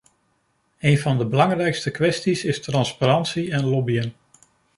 Een 0.79 0.97
van 0.97 1.17
de 1.17 1.25
belangrijkste 1.25 1.91
kwesties 1.91 2.43
is 2.43 2.61
transparantie 2.61 3.51
en 3.51 3.65
lobbyen. 3.65 4.13